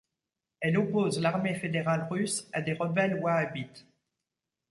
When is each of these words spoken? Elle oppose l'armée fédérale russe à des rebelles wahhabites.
Elle 0.61 0.79
oppose 0.79 1.19
l'armée 1.19 1.53
fédérale 1.53 2.07
russe 2.09 2.49
à 2.53 2.63
des 2.63 2.73
rebelles 2.73 3.19
wahhabites. 3.19 3.85